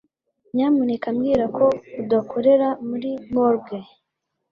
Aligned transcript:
Nyamuneka 0.53 1.07
mbwira 1.15 1.45
ko 1.57 1.65
udakorera 2.01 2.67
muri 2.87 3.11
morgue. 3.33 3.79